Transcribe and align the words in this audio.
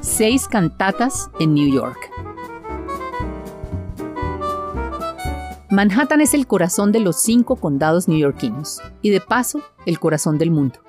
Seis 0.00 0.48
cantatas 0.48 1.28
en 1.40 1.54
New 1.54 1.72
York. 1.72 2.10
Manhattan 5.70 6.22
es 6.22 6.32
el 6.32 6.46
corazón 6.46 6.90
de 6.90 7.00
los 7.00 7.20
cinco 7.20 7.56
condados 7.56 8.08
neoyorquinos 8.08 8.80
y 9.02 9.10
de 9.10 9.20
paso 9.20 9.62
el 9.84 9.98
corazón 9.98 10.38
del 10.38 10.50
mundo. 10.50 10.80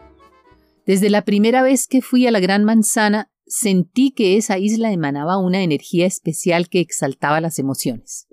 Desde 0.85 1.09
la 1.09 1.25
primera 1.25 1.61
vez 1.61 1.87
que 1.87 2.01
fui 2.01 2.25
a 2.25 2.31
la 2.31 2.39
Gran 2.39 2.63
Manzana 2.63 3.29
sentí 3.45 4.11
que 4.11 4.37
esa 4.37 4.57
isla 4.57 4.93
emanaba 4.93 5.37
una 5.37 5.61
energía 5.61 6.05
especial 6.05 6.69
que 6.69 6.79
exaltaba 6.79 7.41
las 7.41 7.59
emociones. 7.59 8.27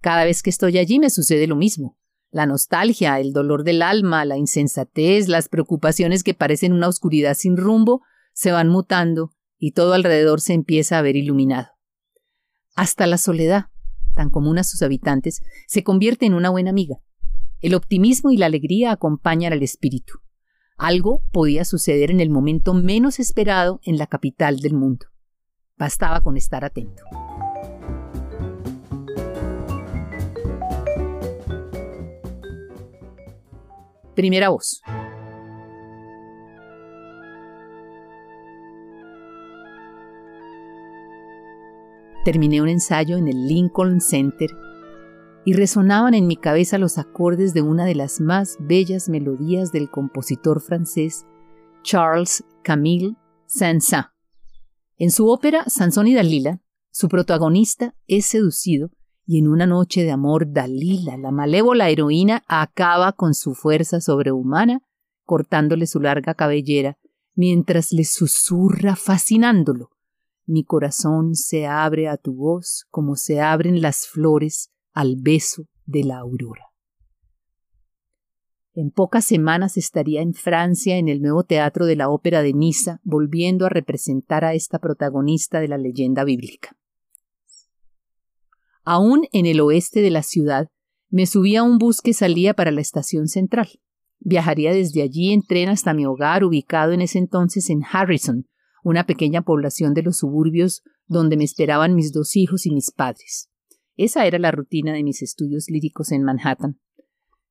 Cada 0.00 0.24
vez 0.24 0.42
que 0.42 0.50
estoy 0.50 0.78
allí 0.78 0.98
me 0.98 1.10
sucede 1.10 1.46
lo 1.46 1.54
mismo. 1.54 1.96
La 2.34 2.46
nostalgia, 2.46 3.20
el 3.20 3.32
dolor 3.32 3.62
del 3.62 3.80
alma, 3.80 4.24
la 4.24 4.36
insensatez, 4.36 5.28
las 5.28 5.48
preocupaciones 5.48 6.24
que 6.24 6.34
parecen 6.34 6.72
una 6.72 6.88
oscuridad 6.88 7.34
sin 7.34 7.56
rumbo, 7.56 8.02
se 8.32 8.50
van 8.50 8.68
mutando 8.68 9.30
y 9.56 9.70
todo 9.70 9.92
alrededor 9.92 10.40
se 10.40 10.52
empieza 10.52 10.98
a 10.98 11.02
ver 11.02 11.14
iluminado. 11.14 11.68
Hasta 12.74 13.06
la 13.06 13.18
soledad, 13.18 13.66
tan 14.16 14.30
común 14.30 14.58
a 14.58 14.64
sus 14.64 14.82
habitantes, 14.82 15.42
se 15.68 15.84
convierte 15.84 16.26
en 16.26 16.34
una 16.34 16.50
buena 16.50 16.70
amiga. 16.70 16.96
El 17.60 17.76
optimismo 17.76 18.32
y 18.32 18.36
la 18.36 18.46
alegría 18.46 18.90
acompañan 18.90 19.52
al 19.52 19.62
espíritu. 19.62 20.14
Algo 20.76 21.22
podía 21.30 21.64
suceder 21.64 22.10
en 22.10 22.18
el 22.18 22.30
momento 22.30 22.74
menos 22.74 23.20
esperado 23.20 23.78
en 23.84 23.96
la 23.96 24.08
capital 24.08 24.58
del 24.58 24.74
mundo. 24.74 25.06
Bastaba 25.76 26.20
con 26.20 26.36
estar 26.36 26.64
atento. 26.64 27.04
Primera 34.14 34.48
voz. 34.48 34.80
Terminé 42.24 42.62
un 42.62 42.68
ensayo 42.68 43.18
en 43.18 43.28
el 43.28 43.46
Lincoln 43.46 44.00
Center 44.00 44.50
y 45.44 45.52
resonaban 45.52 46.14
en 46.14 46.26
mi 46.26 46.36
cabeza 46.36 46.78
los 46.78 46.96
acordes 46.96 47.52
de 47.52 47.60
una 47.60 47.84
de 47.84 47.94
las 47.94 48.20
más 48.20 48.56
bellas 48.60 49.08
melodías 49.10 49.72
del 49.72 49.90
compositor 49.90 50.62
francés 50.62 51.26
Charles 51.82 52.44
Camille 52.62 53.16
Saint-Saëns. 53.46 54.10
En 54.96 55.10
su 55.10 55.28
ópera 55.28 55.64
Sansón 55.66 56.06
y 56.06 56.14
Dalila, 56.14 56.60
su 56.90 57.08
protagonista 57.08 57.94
es 58.06 58.26
seducido 58.26 58.90
y 59.26 59.38
en 59.38 59.48
una 59.48 59.66
noche 59.66 60.02
de 60.02 60.10
amor 60.10 60.52
Dalila, 60.52 61.16
la 61.16 61.30
malévola 61.30 61.88
heroína, 61.88 62.42
acaba 62.46 63.12
con 63.12 63.34
su 63.34 63.54
fuerza 63.54 64.00
sobrehumana, 64.00 64.82
cortándole 65.24 65.86
su 65.86 66.00
larga 66.00 66.34
cabellera, 66.34 66.98
mientras 67.34 67.92
le 67.92 68.04
susurra 68.04 68.96
fascinándolo. 68.96 69.90
Mi 70.46 70.64
corazón 70.64 71.34
se 71.34 71.66
abre 71.66 72.08
a 72.08 72.18
tu 72.18 72.34
voz 72.34 72.86
como 72.90 73.16
se 73.16 73.40
abren 73.40 73.80
las 73.80 74.06
flores 74.06 74.70
al 74.92 75.16
beso 75.16 75.64
de 75.86 76.04
la 76.04 76.18
aurora. 76.18 76.66
En 78.74 78.90
pocas 78.90 79.24
semanas 79.24 79.76
estaría 79.76 80.20
en 80.20 80.34
Francia 80.34 80.98
en 80.98 81.08
el 81.08 81.22
nuevo 81.22 81.44
teatro 81.44 81.86
de 81.86 81.96
la 81.96 82.10
Ópera 82.10 82.42
de 82.42 82.52
Niza, 82.52 83.00
volviendo 83.04 83.66
a 83.66 83.68
representar 83.68 84.44
a 84.44 84.52
esta 84.52 84.80
protagonista 84.80 85.60
de 85.60 85.68
la 85.68 85.78
leyenda 85.78 86.24
bíblica. 86.24 86.76
Aún 88.84 89.26
en 89.32 89.46
el 89.46 89.60
oeste 89.60 90.02
de 90.02 90.10
la 90.10 90.22
ciudad, 90.22 90.68
me 91.08 91.26
subí 91.26 91.56
a 91.56 91.62
un 91.62 91.78
bus 91.78 92.00
que 92.02 92.12
salía 92.12 92.54
para 92.54 92.70
la 92.70 92.80
estación 92.80 93.28
central. 93.28 93.68
Viajaría 94.20 94.72
desde 94.72 95.02
allí 95.02 95.32
en 95.32 95.42
tren 95.42 95.68
hasta 95.68 95.94
mi 95.94 96.06
hogar, 96.06 96.44
ubicado 96.44 96.92
en 96.92 97.00
ese 97.00 97.18
entonces 97.18 97.70
en 97.70 97.82
Harrison, 97.84 98.46
una 98.82 99.06
pequeña 99.06 99.42
población 99.42 99.94
de 99.94 100.02
los 100.02 100.18
suburbios 100.18 100.82
donde 101.06 101.36
me 101.36 101.44
esperaban 101.44 101.94
mis 101.94 102.12
dos 102.12 102.36
hijos 102.36 102.66
y 102.66 102.70
mis 102.70 102.90
padres. 102.90 103.48
Esa 103.96 104.26
era 104.26 104.38
la 104.38 104.50
rutina 104.50 104.92
de 104.92 105.02
mis 105.02 105.22
estudios 105.22 105.66
líricos 105.68 106.10
en 106.12 106.22
Manhattan. 106.22 106.80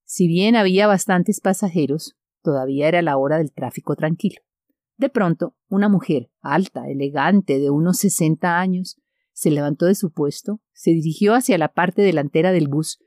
Si 0.03 0.28
bien 0.28 0.56
había 0.56 0.88
bastantes 0.88 1.40
pasajeros, 1.40 2.16
todavía 2.41 2.88
era 2.88 3.02
la 3.02 3.18
hora 3.18 3.38
del 3.38 3.53
tráfico 3.53 3.96
tranquilo. 3.96 4.41
De 4.97 5.09
pronto, 5.09 5.56
una 5.69 5.90
mujer, 5.90 6.30
alta, 6.41 6.88
elegante, 6.90 7.59
de 7.59 7.69
unos 7.69 7.97
sesenta 7.97 8.59
años, 8.59 8.97
se 9.33 9.51
levantó 9.51 9.85
de 9.85 9.95
su 9.95 10.11
puesto, 10.11 10.61
se 10.73 10.91
dirigió 10.91 11.33
hacia 11.33 11.57
la 11.57 11.73
parte 11.73 12.01
delantera 12.01 12.51
del 12.51 12.67
bus 12.67 12.99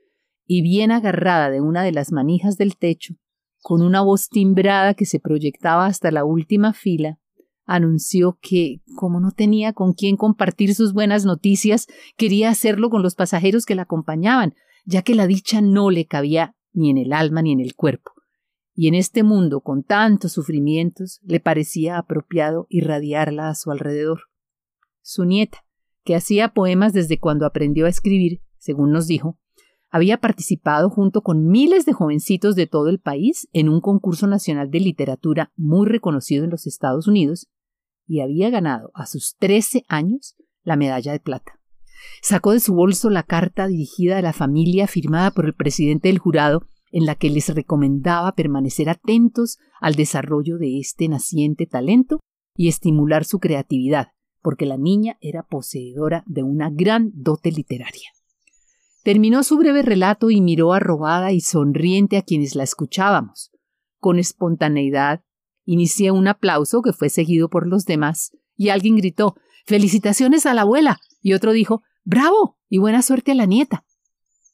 y 0.45 0.61
bien 0.61 0.91
agarrada 0.91 1.49
de 1.49 1.61
una 1.61 1.83
de 1.83 1.91
las 1.91 2.11
manijas 2.11 2.57
del 2.57 2.77
techo, 2.77 3.15
con 3.61 3.81
una 3.81 4.01
voz 4.01 4.29
timbrada 4.29 4.93
que 4.93 5.05
se 5.05 5.19
proyectaba 5.19 5.85
hasta 5.85 6.11
la 6.11 6.23
última 6.23 6.73
fila, 6.73 7.19
anunció 7.65 8.39
que, 8.41 8.81
como 8.95 9.19
no 9.19 9.31
tenía 9.31 9.73
con 9.73 9.93
quién 9.93 10.15
compartir 10.15 10.73
sus 10.73 10.93
buenas 10.93 11.25
noticias, 11.25 11.87
quería 12.15 12.49
hacerlo 12.49 12.89
con 12.89 13.03
los 13.03 13.15
pasajeros 13.15 13.65
que 13.65 13.75
la 13.75 13.81
acompañaban, 13.83 14.55
ya 14.85 15.01
que 15.01 15.15
la 15.15 15.27
dicha 15.27 15.61
no 15.61 15.91
le 15.91 16.05
cabía 16.05 16.55
ni 16.71 16.89
en 16.89 16.97
el 16.97 17.11
alma 17.11 17.41
ni 17.41 17.51
en 17.51 17.59
el 17.59 17.75
cuerpo. 17.75 18.13
Y 18.73 18.87
en 18.87 18.95
este 18.95 19.23
mundo 19.23 19.59
con 19.61 19.83
tantos 19.83 20.31
sufrimientos 20.31 21.19
le 21.23 21.39
parecía 21.39 21.97
apropiado 21.97 22.67
irradiarla 22.69 23.49
a 23.49 23.55
su 23.55 23.71
alrededor. 23.71 24.21
Su 25.01 25.25
nieta, 25.25 25.65
que 26.07 26.15
hacía 26.15 26.53
poemas 26.53 26.93
desde 26.93 27.19
cuando 27.19 27.45
aprendió 27.45 27.85
a 27.85 27.89
escribir, 27.89 28.39
según 28.57 28.93
nos 28.93 29.07
dijo, 29.07 29.37
había 29.89 30.17
participado 30.21 30.89
junto 30.89 31.21
con 31.21 31.49
miles 31.49 31.85
de 31.85 31.91
jovencitos 31.91 32.55
de 32.55 32.65
todo 32.65 32.87
el 32.87 33.01
país 33.01 33.49
en 33.51 33.67
un 33.67 33.81
concurso 33.81 34.25
nacional 34.25 34.71
de 34.71 34.79
literatura 34.79 35.51
muy 35.57 35.85
reconocido 35.85 36.45
en 36.45 36.49
los 36.49 36.65
Estados 36.65 37.09
Unidos 37.09 37.49
y 38.05 38.21
había 38.21 38.49
ganado 38.49 38.89
a 38.93 39.05
sus 39.05 39.35
trece 39.35 39.83
años 39.89 40.37
la 40.63 40.77
medalla 40.77 41.11
de 41.11 41.19
plata. 41.19 41.59
Sacó 42.21 42.53
de 42.53 42.61
su 42.61 42.73
bolso 42.73 43.09
la 43.09 43.23
carta 43.23 43.67
dirigida 43.67 44.17
a 44.17 44.21
la 44.21 44.31
familia 44.31 44.87
firmada 44.87 45.31
por 45.31 45.45
el 45.45 45.55
presidente 45.55 46.07
del 46.07 46.19
jurado 46.19 46.69
en 46.89 47.05
la 47.05 47.15
que 47.15 47.29
les 47.29 47.53
recomendaba 47.53 48.31
permanecer 48.31 48.87
atentos 48.89 49.57
al 49.81 49.95
desarrollo 49.95 50.57
de 50.57 50.79
este 50.79 51.09
naciente 51.09 51.65
talento 51.65 52.21
y 52.55 52.69
estimular 52.69 53.25
su 53.25 53.39
creatividad, 53.39 54.13
porque 54.41 54.65
la 54.65 54.77
niña 54.77 55.17
era 55.21 55.43
poseedora 55.43 56.23
de 56.25 56.43
una 56.43 56.69
gran 56.69 57.11
dote 57.13 57.51
literaria. 57.51 58.09
Terminó 59.03 59.43
su 59.43 59.57
breve 59.57 59.81
relato 59.81 60.31
y 60.31 60.41
miró 60.41 60.73
arrobada 60.73 61.31
y 61.31 61.41
sonriente 61.41 62.17
a 62.17 62.21
quienes 62.21 62.55
la 62.55 62.63
escuchábamos. 62.63 63.51
Con 63.99 64.19
espontaneidad 64.19 65.21
Inicié 65.69 66.11
un 66.11 66.29
aplauso 66.29 66.81
que 66.81 66.93
fue 66.93 67.09
seguido 67.09 67.49
por 67.49 67.67
los 67.67 67.83
demás, 67.83 68.31
y 68.55 68.69
alguien 68.69 68.95
gritó 68.95 69.35
Felicitaciones 69.65 70.45
a 70.45 70.53
la 70.53 70.61
abuela. 70.61 70.97
y 71.21 71.33
otro 71.33 71.51
dijo 71.51 71.83
Bravo. 72.05 72.57
y 72.69 72.77
buena 72.77 73.01
suerte 73.01 73.33
a 73.33 73.35
la 73.35 73.45
nieta. 73.45 73.83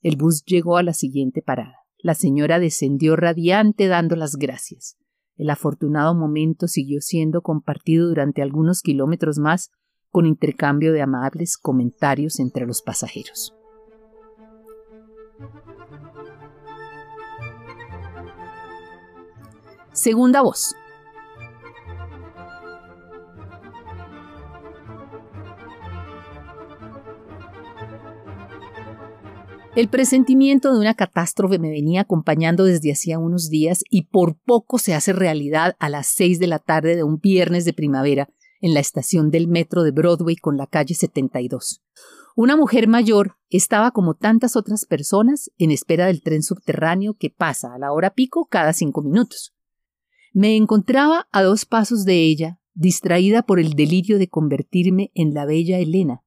El 0.01 0.17
bus 0.17 0.43
llegó 0.43 0.75
a 0.75 0.83
la 0.83 0.93
siguiente 0.93 1.43
parada. 1.43 1.77
La 1.99 2.15
señora 2.15 2.57
descendió 2.57 3.15
radiante 3.15 3.87
dando 3.87 4.15
las 4.15 4.37
gracias. 4.37 4.97
El 5.35 5.49
afortunado 5.49 6.13
momento 6.13 6.67
siguió 6.67 7.01
siendo 7.01 7.41
compartido 7.41 8.07
durante 8.07 8.41
algunos 8.41 8.81
kilómetros 8.81 9.39
más 9.39 9.71
con 10.11 10.25
intercambio 10.25 10.93
de 10.93 11.01
amables 11.01 11.57
comentarios 11.57 12.39
entre 12.39 12.67
los 12.67 12.81
pasajeros. 12.81 13.55
Segunda 19.91 20.41
voz. 20.41 20.75
El 29.75 29.87
presentimiento 29.87 30.71
de 30.71 30.77
una 30.77 30.93
catástrofe 30.93 31.57
me 31.57 31.71
venía 31.71 32.01
acompañando 32.01 32.63
desde 32.63 32.91
hacía 32.91 33.17
unos 33.17 33.49
días 33.49 33.83
y 33.89 34.03
por 34.03 34.37
poco 34.37 34.77
se 34.77 34.93
hace 34.93 35.13
realidad 35.13 35.75
a 35.79 35.89
las 35.89 36.05
seis 36.05 36.37
de 36.37 36.45
la 36.45 36.59
tarde 36.59 36.95
de 36.95 37.03
un 37.03 37.19
viernes 37.19 37.65
de 37.65 37.73
primavera 37.73 38.29
en 38.61 38.75
la 38.75 38.79
estación 38.79 39.31
del 39.31 39.47
metro 39.47 39.81
de 39.81 39.89
Broadway 39.89 40.35
con 40.35 40.57
la 40.57 40.67
calle 40.67 40.93
72. 40.93 41.81
Una 42.35 42.55
mujer 42.55 42.87
mayor 42.87 43.37
estaba 43.49 43.89
como 43.89 44.13
tantas 44.13 44.55
otras 44.55 44.85
personas 44.85 45.49
en 45.57 45.71
espera 45.71 46.05
del 46.05 46.21
tren 46.21 46.43
subterráneo 46.43 47.15
que 47.15 47.31
pasa 47.31 47.73
a 47.73 47.79
la 47.79 47.93
hora 47.93 48.11
pico 48.11 48.45
cada 48.45 48.73
cinco 48.73 49.01
minutos. 49.01 49.55
Me 50.33 50.55
encontraba 50.55 51.27
a 51.31 51.41
dos 51.41 51.65
pasos 51.65 52.05
de 52.05 52.21
ella, 52.21 52.59
distraída 52.75 53.41
por 53.41 53.59
el 53.59 53.73
delirio 53.73 54.19
de 54.19 54.29
convertirme 54.29 55.09
en 55.15 55.33
la 55.33 55.45
bella 55.45 55.79
Elena, 55.79 56.21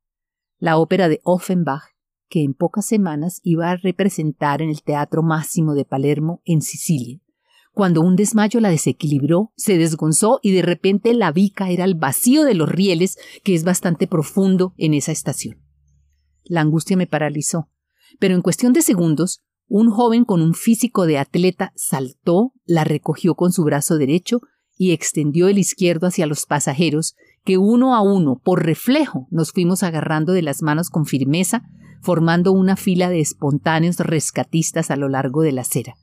la 0.58 0.78
ópera 0.78 1.08
de 1.08 1.20
Offenbach 1.22 1.95
que 2.28 2.43
en 2.43 2.55
pocas 2.55 2.87
semanas 2.87 3.40
iba 3.43 3.70
a 3.70 3.76
representar 3.76 4.62
en 4.62 4.70
el 4.70 4.82
Teatro 4.82 5.23
Máximo 5.23 5.75
de 5.75 5.84
Palermo, 5.84 6.43
en 6.44 6.62
Sicilia. 6.62 7.20
Cuando 7.73 8.00
un 8.00 8.17
desmayo 8.17 8.61
la 8.61 8.70
desequilibró, 8.70 9.52
se 9.55 9.76
desgonzó 9.76 10.40
y 10.43 10.52
de 10.52 10.62
repente 10.62 11.12
la 11.12 11.31
vi 11.31 11.50
caer 11.50 11.82
al 11.82 11.94
vacío 11.94 12.44
de 12.44 12.55
los 12.55 12.70
rieles, 12.70 13.19
que 13.44 13.55
es 13.55 13.64
bastante 13.64 14.06
profundo 14.06 14.73
en 14.78 14.94
esa 14.94 15.12
estación. 15.12 15.62
La 16.44 16.62
angustia 16.62 16.96
me 16.96 17.06
paralizó, 17.06 17.69
pero 18.19 18.34
en 18.34 18.40
cuestión 18.40 18.73
de 18.73 18.82
segundos, 18.82 19.43
un 19.69 19.90
joven 19.90 20.25
con 20.25 20.43
un 20.43 20.55
físico 20.55 21.06
de 21.06 21.19
atleta 21.19 21.73
saltó, 21.75 22.52
la 22.64 22.84
recogió 22.84 23.34
con 23.34 23.52
su 23.52 23.64
brazo 23.64 23.99
derecho 23.99 24.40
y 24.78 24.93
extendió 24.93 25.49
el 25.49 25.58
izquierdo 25.58 26.06
hacia 26.06 26.26
los 26.26 26.46
pasajeros, 26.46 27.14
que 27.44 27.58
uno 27.58 27.94
a 27.94 28.02
uno, 28.02 28.40
por 28.43 28.64
reflejo, 28.64 29.26
nos 29.31 29.52
fuimos 29.52 29.82
agarrando 29.82 30.32
de 30.32 30.43
las 30.43 30.62
manos 30.62 30.88
con 30.88 31.05
firmeza, 31.05 31.62
formando 32.06 32.53
una 32.53 32.76
fila 32.76 33.11
de 33.11 33.19
espontáneos 33.19 33.99
rescatistas 33.99 34.93
a 34.93 34.97
lo 34.97 35.08
largo 35.08 35.43
de 35.43 35.50
la 35.50 35.62
acera. 35.62 35.97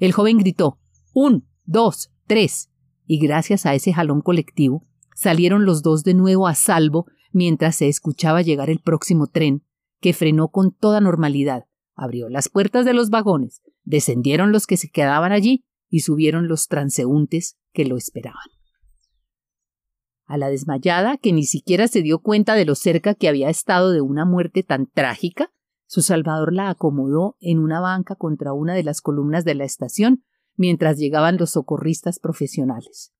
El 0.00 0.10
joven 0.10 0.38
gritó 0.38 0.80
Un, 1.12 1.46
dos, 1.64 2.10
tres, 2.26 2.70
y 3.06 3.20
gracias 3.20 3.64
a 3.64 3.72
ese 3.72 3.92
jalón 3.92 4.20
colectivo, 4.20 4.82
salieron 5.14 5.64
los 5.64 5.82
dos 5.82 6.02
de 6.02 6.14
nuevo 6.14 6.48
a 6.48 6.56
salvo 6.56 7.06
mientras 7.30 7.76
se 7.76 7.86
escuchaba 7.86 8.42
llegar 8.42 8.68
el 8.68 8.80
próximo 8.80 9.28
tren, 9.28 9.62
que 10.00 10.12
frenó 10.12 10.48
con 10.48 10.72
toda 10.72 11.00
normalidad, 11.00 11.66
abrió 11.94 12.28
las 12.28 12.48
puertas 12.48 12.84
de 12.84 12.94
los 12.94 13.10
vagones, 13.10 13.62
descendieron 13.84 14.50
los 14.50 14.66
que 14.66 14.76
se 14.76 14.90
quedaban 14.90 15.30
allí 15.30 15.64
y 15.88 16.00
subieron 16.00 16.48
los 16.48 16.66
transeúntes 16.66 17.58
que 17.72 17.84
lo 17.84 17.96
esperaban. 17.96 18.53
A 20.26 20.38
la 20.38 20.48
desmayada, 20.48 21.18
que 21.18 21.32
ni 21.32 21.44
siquiera 21.44 21.86
se 21.88 22.02
dio 22.02 22.18
cuenta 22.18 22.54
de 22.54 22.64
lo 22.64 22.74
cerca 22.74 23.14
que 23.14 23.28
había 23.28 23.50
estado 23.50 23.90
de 23.92 24.00
una 24.00 24.24
muerte 24.24 24.62
tan 24.62 24.86
trágica, 24.86 25.50
su 25.86 26.02
salvador 26.02 26.52
la 26.52 26.70
acomodó 26.70 27.36
en 27.40 27.58
una 27.58 27.80
banca 27.80 28.16
contra 28.16 28.52
una 28.52 28.74
de 28.74 28.82
las 28.82 29.00
columnas 29.00 29.44
de 29.44 29.54
la 29.54 29.64
estación 29.64 30.24
mientras 30.56 30.98
llegaban 30.98 31.36
los 31.36 31.50
socorristas 31.50 32.18
profesionales. 32.18 33.12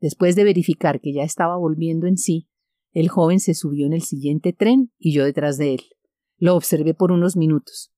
Después 0.00 0.36
de 0.36 0.44
verificar 0.44 1.00
que 1.00 1.12
ya 1.12 1.22
estaba 1.22 1.56
volviendo 1.56 2.06
en 2.06 2.16
sí, 2.16 2.48
el 2.92 3.08
joven 3.08 3.40
se 3.40 3.54
subió 3.54 3.86
en 3.86 3.92
el 3.92 4.02
siguiente 4.02 4.52
tren 4.52 4.92
y 4.98 5.12
yo 5.12 5.24
detrás 5.24 5.58
de 5.58 5.74
él. 5.74 5.82
Lo 6.38 6.56
observé 6.56 6.94
por 6.94 7.12
unos 7.12 7.36
minutos. 7.36 7.92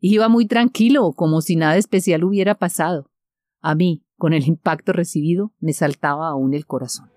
Iba 0.00 0.28
muy 0.28 0.46
tranquilo, 0.46 1.12
como 1.12 1.40
si 1.40 1.56
nada 1.56 1.76
especial 1.76 2.24
hubiera 2.24 2.56
pasado. 2.56 3.10
A 3.60 3.74
mí, 3.74 4.04
con 4.16 4.32
el 4.32 4.46
impacto 4.46 4.92
recibido, 4.92 5.52
me 5.60 5.72
saltaba 5.72 6.28
aún 6.28 6.54
el 6.54 6.66
corazón. 6.66 7.13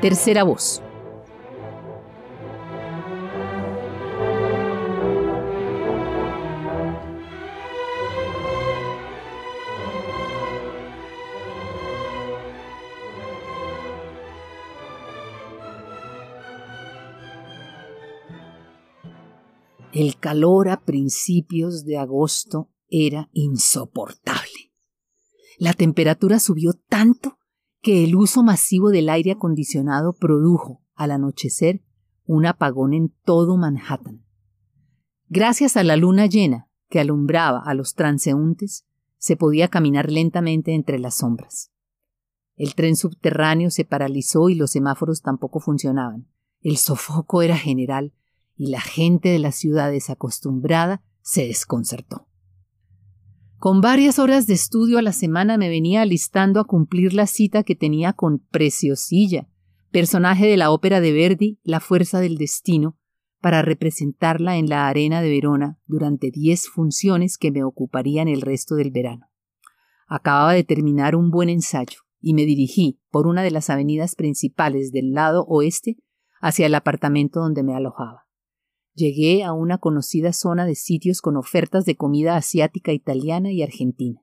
Tercera 0.00 0.44
voz. 0.44 0.80
El 19.92 20.18
calor 20.18 20.70
a 20.70 20.80
principios 20.84 21.84
de 21.84 21.98
agosto 21.98 22.70
era 22.88 23.28
insoportable. 23.34 24.72
La 25.58 25.74
temperatura 25.74 26.40
subió 26.40 26.72
tanto 26.88 27.39
que 27.82 28.04
el 28.04 28.14
uso 28.16 28.42
masivo 28.42 28.90
del 28.90 29.08
aire 29.08 29.32
acondicionado 29.32 30.12
produjo, 30.12 30.82
al 30.94 31.12
anochecer, 31.12 31.82
un 32.26 32.46
apagón 32.46 32.92
en 32.92 33.14
todo 33.24 33.56
Manhattan. 33.56 34.24
Gracias 35.28 35.76
a 35.76 35.84
la 35.84 35.96
luna 35.96 36.26
llena 36.26 36.68
que 36.88 37.00
alumbraba 37.00 37.60
a 37.60 37.72
los 37.74 37.94
transeúntes, 37.94 38.84
se 39.16 39.36
podía 39.36 39.68
caminar 39.68 40.10
lentamente 40.10 40.74
entre 40.74 40.98
las 40.98 41.16
sombras. 41.16 41.70
El 42.56 42.74
tren 42.74 42.96
subterráneo 42.96 43.70
se 43.70 43.84
paralizó 43.84 44.48
y 44.48 44.54
los 44.54 44.72
semáforos 44.72 45.22
tampoco 45.22 45.60
funcionaban. 45.60 46.26
El 46.60 46.76
sofoco 46.76 47.42
era 47.42 47.56
general 47.56 48.12
y 48.56 48.70
la 48.70 48.80
gente 48.80 49.30
de 49.30 49.38
la 49.38 49.52
ciudad 49.52 49.90
desacostumbrada 49.90 51.02
se 51.22 51.46
desconcertó. 51.46 52.26
Con 53.60 53.82
varias 53.82 54.18
horas 54.18 54.46
de 54.46 54.54
estudio 54.54 54.96
a 54.96 55.02
la 55.02 55.12
semana 55.12 55.58
me 55.58 55.68
venía 55.68 56.00
alistando 56.00 56.60
a 56.60 56.64
cumplir 56.64 57.12
la 57.12 57.26
cita 57.26 57.62
que 57.62 57.76
tenía 57.76 58.14
con 58.14 58.38
Preciosilla, 58.38 59.50
personaje 59.90 60.46
de 60.46 60.56
la 60.56 60.70
ópera 60.70 61.02
de 61.02 61.12
Verdi, 61.12 61.60
La 61.62 61.80
Fuerza 61.80 62.20
del 62.20 62.38
Destino, 62.38 62.96
para 63.38 63.60
representarla 63.60 64.56
en 64.56 64.70
la 64.70 64.88
Arena 64.88 65.20
de 65.20 65.28
Verona 65.28 65.78
durante 65.84 66.30
diez 66.30 66.70
funciones 66.70 67.36
que 67.36 67.50
me 67.50 67.62
ocuparían 67.62 68.28
el 68.28 68.40
resto 68.40 68.76
del 68.76 68.92
verano. 68.92 69.26
Acababa 70.08 70.54
de 70.54 70.64
terminar 70.64 71.14
un 71.14 71.30
buen 71.30 71.50
ensayo 71.50 71.98
y 72.18 72.32
me 72.32 72.46
dirigí 72.46 72.98
por 73.10 73.26
una 73.26 73.42
de 73.42 73.50
las 73.50 73.68
avenidas 73.68 74.14
principales 74.14 74.90
del 74.90 75.12
lado 75.12 75.44
oeste 75.46 75.98
hacia 76.40 76.64
el 76.64 76.74
apartamento 76.74 77.40
donde 77.40 77.62
me 77.62 77.76
alojaba. 77.76 78.29
Llegué 78.94 79.44
a 79.44 79.52
una 79.52 79.78
conocida 79.78 80.32
zona 80.32 80.66
de 80.66 80.74
sitios 80.74 81.20
con 81.20 81.36
ofertas 81.36 81.84
de 81.84 81.96
comida 81.96 82.36
asiática, 82.36 82.92
italiana 82.92 83.52
y 83.52 83.62
argentina. 83.62 84.20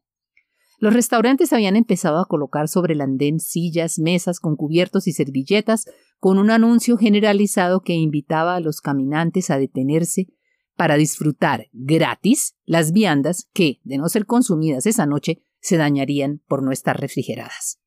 Los 0.79 0.93
restaurantes 0.93 1.53
habían 1.53 1.75
empezado 1.75 2.19
a 2.19 2.27
colocar 2.27 2.67
sobre 2.67 2.93
el 2.93 3.01
andén 3.01 3.39
sillas, 3.39 3.97
mesas 3.97 4.39
con 4.39 4.55
cubiertos 4.55 5.07
y 5.07 5.11
servilletas, 5.11 5.85
con 6.19 6.37
un 6.37 6.51
anuncio 6.51 6.97
generalizado 6.97 7.81
que 7.81 7.93
invitaba 7.93 8.55
a 8.55 8.59
los 8.59 8.81
caminantes 8.81 9.49
a 9.49 9.57
detenerse 9.57 10.27
para 10.75 10.95
disfrutar 10.95 11.67
gratis 11.73 12.55
las 12.65 12.91
viandas 12.91 13.49
que, 13.53 13.79
de 13.83 13.97
no 13.97 14.07
ser 14.09 14.27
consumidas 14.27 14.85
esa 14.85 15.07
noche, 15.07 15.41
se 15.59 15.77
dañarían 15.77 16.43
por 16.47 16.61
no 16.61 16.71
estar 16.71 16.99
refrigeradas. 16.99 17.79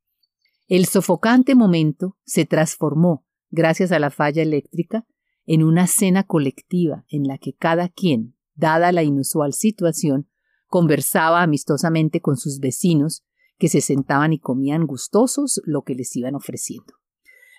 El 0.67 0.87
sofocante 0.87 1.55
momento 1.55 2.17
se 2.25 2.45
transformó, 2.45 3.25
gracias 3.51 3.93
a 3.93 4.01
la 4.01 4.11
falla 4.11 4.43
eléctrica, 4.43 5.07
en 5.47 5.63
una 5.63 5.87
cena 5.87 6.25
colectiva 6.25 7.05
en 7.09 7.25
la 7.25 7.39
que 7.39 7.55
cada 7.55 7.89
quien, 7.89 8.37
dada 8.55 8.93
la 8.93 9.03
inusual 9.03 9.53
situación, 9.53 10.29
conversaba 10.67 11.43
amistosamente 11.43 12.21
con 12.21 12.37
sus 12.37 12.61
vecinos, 12.61 13.25
que 13.59 13.69
se 13.69 13.81
sentaban 13.81 14.33
y 14.33 14.39
comían 14.39 14.87
gustosos 14.87 15.61
lo 15.65 15.83
que 15.83 15.95
les 15.95 16.15
iban 16.17 16.35
ofreciendo. 16.35 16.95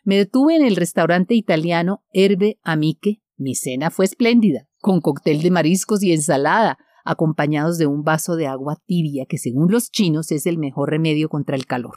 Me 0.04 0.18
detuve 0.18 0.56
en 0.56 0.66
el 0.66 0.76
restaurante 0.76 1.36
italiano 1.36 2.04
Herbe 2.12 2.60
Amique. 2.64 3.22
Mi 3.38 3.54
cena 3.56 3.92
fue 3.92 4.06
espléndida, 4.06 4.68
con 4.80 5.00
cóctel 5.00 5.42
de 5.42 5.52
mariscos 5.52 6.02
y 6.02 6.12
ensalada, 6.12 6.80
acompañados 7.04 7.78
de 7.78 7.88
un 7.88 8.04
vaso 8.04 8.36
de 8.36 8.48
agua 8.48 8.78
tibia 8.86 9.26
que 9.26 9.38
según 9.38 9.72
los 9.72 9.92
chinos 9.92 10.32
es 10.32 10.46
el 10.46 10.58
mejor 10.58 10.90
remedio 10.90 11.30
contra 11.30 11.56
el 11.56 11.66
calor. 11.66 11.96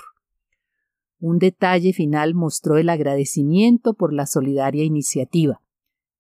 Un 1.19 1.39
detalle 1.39 1.93
final 1.93 2.35
mostró 2.35 2.77
el 2.77 2.91
agradecimiento 2.91 3.95
por 3.95 4.13
la 4.13 4.27
solidaria 4.27 4.85
iniciativa, 4.85 5.61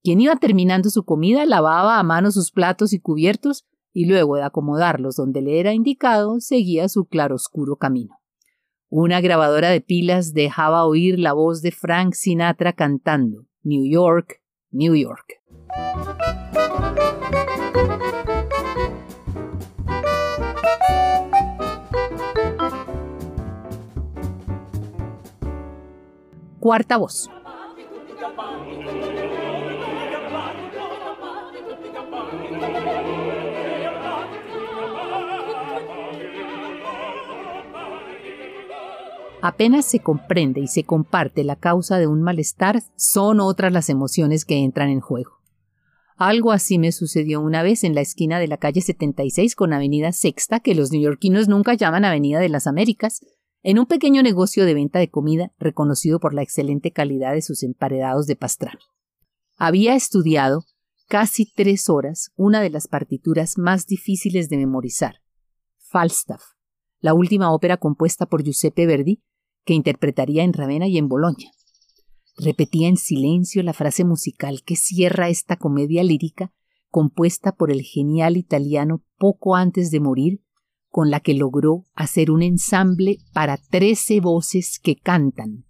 quien 0.04 0.20
iba 0.20 0.36
terminando 0.36 0.90
su 0.90 1.02
comida 1.04 1.46
lavaba 1.46 1.98
a 1.98 2.02
mano 2.02 2.30
sus 2.30 2.50
platos 2.50 2.92
y 2.92 3.00
cubiertos 3.00 3.64
y 3.94 4.04
luego 4.04 4.36
de 4.36 4.42
acomodarlos 4.42 5.16
donde 5.16 5.40
le 5.40 5.58
era 5.60 5.72
indicado, 5.72 6.40
seguía 6.40 6.90
su 6.90 7.06
claroscuro 7.06 7.76
camino. 7.76 8.18
Una 8.90 9.22
grabadora 9.22 9.70
de 9.70 9.80
pilas 9.80 10.34
dejaba 10.34 10.84
oír 10.84 11.18
la 11.18 11.32
voz 11.32 11.62
de 11.62 11.72
Frank 11.72 12.12
Sinatra 12.12 12.74
cantando 12.74 13.46
New 13.62 13.90
York, 13.90 14.42
New 14.70 14.94
York. 14.94 15.40
Cuarta 26.60 26.98
voz. 26.98 27.30
Apenas 39.46 39.84
se 39.84 39.98
comprende 39.98 40.62
y 40.62 40.68
se 40.68 40.84
comparte 40.84 41.44
la 41.44 41.56
causa 41.56 41.98
de 41.98 42.06
un 42.06 42.22
malestar, 42.22 42.82
son 42.96 43.40
otras 43.40 43.74
las 43.74 43.90
emociones 43.90 44.46
que 44.46 44.56
entran 44.56 44.88
en 44.88 45.00
juego. 45.00 45.32
Algo 46.16 46.50
así 46.50 46.78
me 46.78 46.92
sucedió 46.92 47.42
una 47.42 47.62
vez 47.62 47.84
en 47.84 47.94
la 47.94 48.00
esquina 48.00 48.38
de 48.38 48.48
la 48.48 48.56
calle 48.56 48.80
76 48.80 49.54
con 49.54 49.74
Avenida 49.74 50.12
Sexta, 50.12 50.60
que 50.60 50.74
los 50.74 50.92
neoyorquinos 50.92 51.46
nunca 51.46 51.74
llaman 51.74 52.06
Avenida 52.06 52.40
de 52.40 52.48
las 52.48 52.66
Américas, 52.66 53.20
en 53.62 53.78
un 53.78 53.84
pequeño 53.84 54.22
negocio 54.22 54.64
de 54.64 54.72
venta 54.72 54.98
de 54.98 55.10
comida 55.10 55.52
reconocido 55.58 56.20
por 56.20 56.32
la 56.32 56.40
excelente 56.40 56.90
calidad 56.90 57.34
de 57.34 57.42
sus 57.42 57.62
emparedados 57.64 58.26
de 58.26 58.36
pastrami. 58.36 58.80
Había 59.58 59.94
estudiado 59.94 60.64
casi 61.06 61.52
tres 61.52 61.90
horas 61.90 62.30
una 62.34 62.62
de 62.62 62.70
las 62.70 62.88
partituras 62.88 63.58
más 63.58 63.84
difíciles 63.84 64.48
de 64.48 64.56
memorizar, 64.56 65.16
Falstaff, 65.76 66.54
la 67.00 67.12
última 67.12 67.52
ópera 67.52 67.76
compuesta 67.76 68.24
por 68.24 68.42
Giuseppe 68.42 68.86
Verdi, 68.86 69.20
que 69.64 69.74
interpretaría 69.74 70.44
en 70.44 70.52
Ravenna 70.52 70.86
y 70.88 70.98
en 70.98 71.08
Bolonia. 71.08 71.50
Repetía 72.36 72.88
en 72.88 72.96
silencio 72.96 73.62
la 73.62 73.72
frase 73.72 74.04
musical 74.04 74.62
que 74.64 74.76
cierra 74.76 75.28
esta 75.28 75.56
comedia 75.56 76.02
lírica 76.02 76.52
compuesta 76.90 77.52
por 77.56 77.72
el 77.72 77.82
genial 77.82 78.36
italiano 78.36 79.02
poco 79.18 79.56
antes 79.56 79.90
de 79.90 79.98
morir, 79.98 80.44
con 80.90 81.10
la 81.10 81.18
que 81.18 81.34
logró 81.34 81.86
hacer 81.94 82.30
un 82.30 82.40
ensamble 82.40 83.18
para 83.32 83.56
trece 83.56 84.20
voces 84.20 84.78
que 84.78 84.94
cantan. 84.94 85.64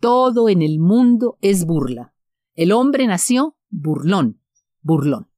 Todo 0.00 0.50
en 0.50 0.60
el 0.60 0.80
mundo 0.80 1.38
es 1.40 1.64
burla. 1.64 2.12
El 2.54 2.72
hombre 2.72 3.06
nació 3.06 3.56
burlón, 3.70 4.42
burlón. 4.82 5.30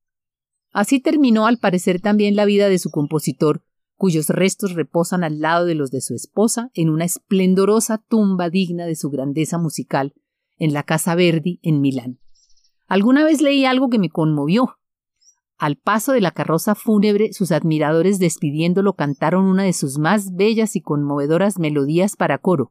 Así 0.73 0.99
terminó 0.99 1.47
al 1.47 1.59
parecer 1.59 2.01
también 2.01 2.35
la 2.35 2.45
vida 2.45 2.69
de 2.69 2.79
su 2.79 2.91
compositor, 2.91 3.63
cuyos 3.97 4.29
restos 4.29 4.75
reposan 4.75 5.25
al 5.25 5.41
lado 5.41 5.65
de 5.67 5.75
los 5.75 5.91
de 5.91 6.01
su 6.01 6.15
esposa 6.15 6.71
en 6.75 6.91
una 6.91 7.05
esplendorosa 7.05 7.99
tumba 7.99 8.51
digna 8.51 8.87
de 8.87 8.95
su 8.95 9.11
grandeza 9.11 9.59
musical 9.59 10.15
en 10.59 10.73
la 10.73 10.83
Casa 10.83 11.15
Verdi 11.15 11.59
en 11.63 11.81
Milán. 11.81 12.21
Alguna 12.87 13.25
vez 13.25 13.41
leí 13.41 13.65
algo 13.65 13.89
que 13.89 13.99
me 13.99 14.11
conmovió. 14.11 14.79
Al 15.59 15.77
paso 15.77 16.13
de 16.13 16.21
la 16.21 16.31
carroza 16.31 16.75
fúnebre, 16.75 17.33
sus 17.33 17.51
admiradores 17.51 18.19
despidiéndolo 18.19 18.95
cantaron 18.95 19.47
una 19.47 19.65
de 19.65 19.73
sus 19.73 19.99
más 19.99 20.35
bellas 20.35 20.77
y 20.77 20.83
conmovedoras 20.83 21.59
melodías 21.59 22.17
para 22.17 22.39
coro. 22.39 22.71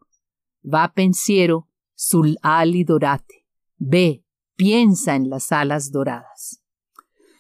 Va 0.63 0.93
pensiero 0.93 1.67
sul 1.95 2.37
ali 2.41 2.83
dorate. 2.83 3.45
Ve, 3.77 4.23
piensa 4.55 5.15
en 5.15 5.29
las 5.29 5.51
alas 5.51 5.91
doradas. 5.91 6.61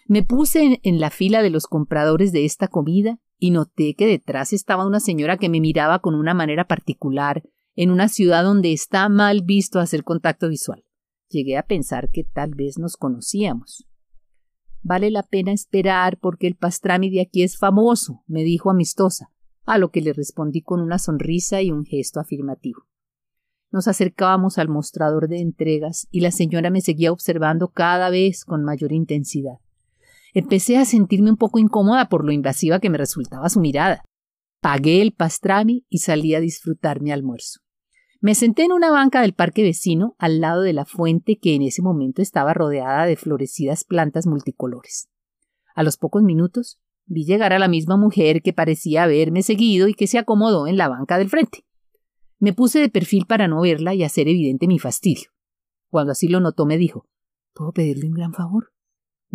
Me 0.07 0.23
puse 0.23 0.79
en, 0.83 0.99
la 0.99 1.09
fila 1.09 1.41
de 1.41 1.49
los 1.49 1.67
compradores 1.67 2.31
de 2.31 2.45
esta 2.45 2.67
comida 2.67 3.19
y 3.37 3.51
noté 3.51 3.95
que 3.95 4.07
detrás 4.07 4.53
estaba 4.53 4.85
una 4.85 4.99
señora 4.99 5.37
que 5.37 5.49
me 5.49 5.59
miraba 5.59 5.99
con 5.99 6.15
una 6.15 6.33
manera 6.33 6.67
particular 6.67 7.43
en 7.75 7.91
una 7.91 8.07
ciudad 8.07 8.43
donde 8.43 8.71
está 8.73 9.09
mal 9.09 9.41
visto 9.43 9.79
hacer 9.79 10.03
contacto 10.03 10.47
visual. 10.49 10.83
Llegué 11.29 11.57
a 11.57 11.65
pensar 11.65 12.09
que 12.09 12.23
tal 12.23 12.55
vez 12.55 12.77
nos 12.77 12.95
conocíamos. 12.95 13.85
Vale 14.81 15.09
la 15.09 15.23
pena 15.23 15.51
esperar 15.51 16.17
porque 16.19 16.47
el 16.47 16.55
pastrami 16.55 17.09
de 17.09 17.21
aquí 17.21 17.43
es 17.43 17.57
famoso, 17.57 18.23
me 18.27 18.43
dijo 18.43 18.69
amistosa, 18.69 19.31
a 19.65 19.77
lo 19.77 19.89
que 19.89 20.01
le 20.01 20.13
respondí 20.13 20.61
con 20.61 20.79
una 20.79 20.99
sonrisa 20.99 21.61
y 21.61 21.71
un 21.71 21.85
gesto 21.85 22.19
afirmativo. 22.19 22.85
Nos 23.71 23.87
acercábamos 23.87 24.57
al 24.57 24.69
mostrador 24.69 25.27
de 25.27 25.41
entregas 25.41 26.07
y 26.11 26.21
la 26.21 26.31
señora 26.31 26.69
me 26.69 26.81
seguía 26.81 27.11
observando 27.11 27.69
cada 27.69 28.09
vez 28.09 28.45
con 28.45 28.63
mayor 28.63 28.93
intensidad. 28.93 29.57
Empecé 30.35 30.77
a 30.77 30.83
sentirme 30.83 31.29
un 31.29 31.37
poco 31.37 31.59
incómoda 31.59 32.09
por 32.09 32.25
lo 32.25 32.33
invasiva 32.33 32.81
que 32.81 32.89
me 32.89 32.97
resultaba 32.97 33.47
su 33.47 33.61
mirada. 33.61 34.03
Pagué 34.59 35.01
el 35.01 35.13
pastrami 35.13 35.85
y 35.87 35.99
salí 35.99 36.35
a 36.35 36.41
disfrutar 36.41 37.01
mi 37.01 37.13
almuerzo. 37.13 37.61
Me 38.19 38.35
senté 38.35 38.65
en 38.65 38.73
una 38.73 38.91
banca 38.91 39.21
del 39.21 39.33
parque 39.33 39.63
vecino 39.63 40.13
al 40.19 40.41
lado 40.41 40.61
de 40.61 40.73
la 40.73 40.83
fuente 40.83 41.37
que 41.41 41.55
en 41.55 41.61
ese 41.61 41.81
momento 41.81 42.21
estaba 42.21 42.53
rodeada 42.53 43.05
de 43.05 43.15
florecidas 43.15 43.85
plantas 43.85 44.27
multicolores. 44.27 45.07
A 45.73 45.83
los 45.83 45.95
pocos 45.95 46.21
minutos 46.21 46.81
vi 47.05 47.23
llegar 47.23 47.53
a 47.53 47.59
la 47.59 47.69
misma 47.69 47.95
mujer 47.95 48.41
que 48.41 48.51
parecía 48.51 49.03
haberme 49.03 49.41
seguido 49.41 49.87
y 49.87 49.93
que 49.93 50.07
se 50.07 50.17
acomodó 50.17 50.67
en 50.67 50.75
la 50.75 50.89
banca 50.89 51.17
del 51.17 51.29
frente. 51.29 51.65
Me 52.39 52.51
puse 52.51 52.79
de 52.79 52.89
perfil 52.89 53.25
para 53.25 53.47
no 53.47 53.61
verla 53.61 53.93
y 53.93 54.03
hacer 54.03 54.27
evidente 54.27 54.67
mi 54.67 54.79
fastidio. 54.79 55.29
Cuando 55.89 56.11
así 56.11 56.27
lo 56.27 56.41
notó 56.41 56.65
me 56.65 56.77
dijo 56.77 57.07
¿Puedo 57.53 57.71
pedirle 57.71 58.07
un 58.07 58.15
gran 58.15 58.33
favor? 58.33 58.74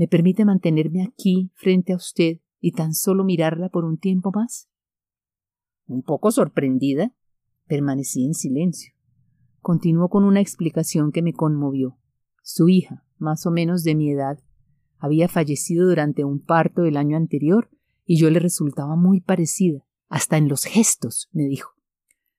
¿Me 0.00 0.08
permite 0.08 0.46
mantenerme 0.46 1.02
aquí 1.02 1.52
frente 1.56 1.92
a 1.92 1.96
usted 1.96 2.38
y 2.58 2.72
tan 2.72 2.94
solo 2.94 3.22
mirarla 3.22 3.68
por 3.68 3.84
un 3.84 3.98
tiempo 3.98 4.32
más? 4.34 4.66
Un 5.86 6.02
poco 6.02 6.30
sorprendida, 6.30 7.14
permanecí 7.66 8.24
en 8.24 8.32
silencio. 8.32 8.94
Continuó 9.60 10.08
con 10.08 10.24
una 10.24 10.40
explicación 10.40 11.12
que 11.12 11.20
me 11.20 11.34
conmovió. 11.34 11.98
Su 12.42 12.70
hija, 12.70 13.04
más 13.18 13.44
o 13.44 13.50
menos 13.50 13.84
de 13.84 13.94
mi 13.94 14.10
edad, 14.10 14.38
había 14.96 15.28
fallecido 15.28 15.86
durante 15.86 16.24
un 16.24 16.42
parto 16.42 16.84
el 16.84 16.96
año 16.96 17.18
anterior 17.18 17.68
y 18.06 18.18
yo 18.18 18.30
le 18.30 18.38
resultaba 18.38 18.96
muy 18.96 19.20
parecida, 19.20 19.84
hasta 20.08 20.38
en 20.38 20.48
los 20.48 20.64
gestos, 20.64 21.28
me 21.30 21.44
dijo. 21.44 21.72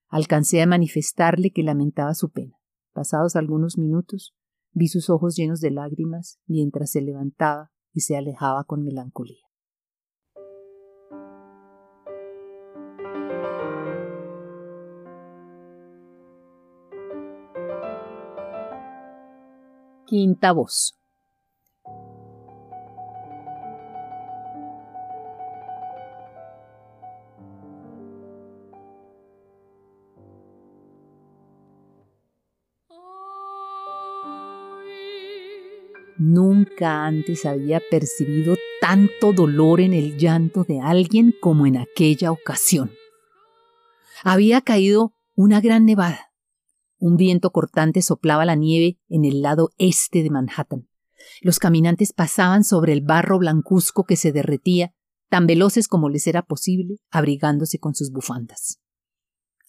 Alcancé 0.08 0.64
a 0.64 0.66
manifestarle 0.66 1.52
que 1.52 1.62
lamentaba 1.62 2.16
su 2.16 2.32
pena. 2.32 2.56
Pasados 2.92 3.36
algunos 3.36 3.78
minutos, 3.78 4.34
Vi 4.74 4.88
sus 4.88 5.10
ojos 5.10 5.36
llenos 5.36 5.60
de 5.60 5.72
lágrimas 5.72 6.40
mientras 6.48 6.92
se 6.92 7.02
levantaba 7.02 7.72
y 7.94 8.02
se 8.02 8.16
alejaba 8.16 8.64
con 8.64 8.84
melancolía. 8.84 9.46
Quinta 20.06 20.52
voz. 20.54 21.01
Nunca 36.24 37.08
antes 37.08 37.48
había 37.48 37.82
percibido 37.90 38.56
tanto 38.80 39.34
dolor 39.34 39.82
en 39.82 39.92
el 39.92 40.20
llanto 40.20 40.64
de 40.64 40.80
alguien 40.80 41.34
como 41.42 41.66
en 41.66 41.78
aquella 41.78 42.32
ocasión. 42.32 42.92
Había 44.24 44.62
caído 44.62 45.16
una 45.34 45.62
gran 45.62 45.84
nevada. 45.84 46.32
Un 47.00 47.18
viento 47.18 47.50
cortante 47.50 48.04
soplaba 48.04 48.46
la 48.46 48.54
nieve 48.54 49.00
en 49.10 49.26
el 49.26 49.42
lado 49.42 49.72
este 49.80 50.22
de 50.22 50.30
Manhattan. 50.30 50.88
Los 51.42 51.58
caminantes 51.58 52.14
pasaban 52.14 52.64
sobre 52.64 52.94
el 52.94 53.02
barro 53.02 53.40
blancuzco 53.40 54.04
que 54.04 54.16
se 54.16 54.32
derretía, 54.32 54.94
tan 55.28 55.48
veloces 55.48 55.88
como 55.88 56.08
les 56.08 56.28
era 56.28 56.44
posible, 56.44 56.98
abrigándose 57.10 57.80
con 57.80 57.96
sus 57.96 58.12
bufandas. 58.12 58.80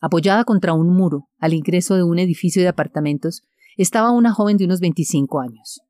Apoyada 0.03 0.45
contra 0.45 0.75
un 0.75 0.95
muro, 0.95 1.31
al 1.39 1.55
ingreso 1.55 1.95
de 1.95 2.03
un 2.03 2.19
edificio 2.19 2.61
de 2.61 2.69
apartamentos, 2.69 3.41
estaba 3.79 4.11
una 4.11 4.35
joven 4.35 4.59
de 4.59 4.67
unos 4.67 4.81
veinticinco 4.81 5.41
años. 5.41 5.81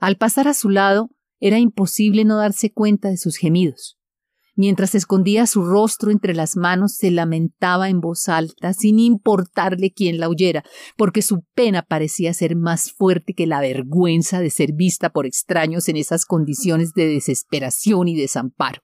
Al 0.00 0.16
pasar 0.16 0.48
a 0.48 0.54
su 0.54 0.70
lado, 0.70 1.10
era 1.40 1.58
imposible 1.58 2.24
no 2.24 2.36
darse 2.36 2.72
cuenta 2.72 3.08
de 3.08 3.16
sus 3.16 3.36
gemidos. 3.36 3.98
Mientras 4.58 4.94
escondía 4.94 5.46
su 5.46 5.64
rostro 5.64 6.10
entre 6.10 6.34
las 6.34 6.56
manos, 6.56 6.94
se 6.94 7.10
lamentaba 7.10 7.90
en 7.90 8.00
voz 8.00 8.26
alta, 8.30 8.72
sin 8.72 8.98
importarle 8.98 9.92
quién 9.92 10.18
la 10.18 10.30
oyera, 10.30 10.64
porque 10.96 11.20
su 11.20 11.42
pena 11.54 11.82
parecía 11.82 12.32
ser 12.32 12.56
más 12.56 12.90
fuerte 12.90 13.34
que 13.34 13.46
la 13.46 13.60
vergüenza 13.60 14.40
de 14.40 14.48
ser 14.48 14.72
vista 14.72 15.10
por 15.10 15.26
extraños 15.26 15.90
en 15.90 15.98
esas 15.98 16.24
condiciones 16.24 16.94
de 16.94 17.06
desesperación 17.06 18.08
y 18.08 18.16
desamparo. 18.16 18.80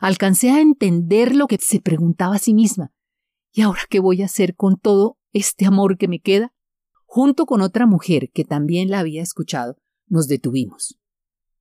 Alcancé 0.00 0.50
a 0.50 0.60
entender 0.60 1.34
lo 1.34 1.48
que 1.48 1.58
se 1.60 1.80
preguntaba 1.80 2.36
a 2.36 2.40
sí 2.40 2.54
misma. 2.54 2.92
¿Y 3.52 3.62
ahora 3.62 3.82
qué 3.90 3.98
voy 3.98 4.22
a 4.22 4.26
hacer 4.26 4.54
con 4.54 4.78
todo 4.78 5.18
este 5.32 5.66
amor 5.66 5.98
que 5.98 6.06
me 6.06 6.20
queda? 6.20 6.52
Junto 7.04 7.46
con 7.46 7.62
otra 7.62 7.86
mujer 7.86 8.30
que 8.32 8.44
también 8.44 8.90
la 8.90 9.00
había 9.00 9.22
escuchado, 9.22 9.76
nos 10.06 10.28
detuvimos. 10.28 10.98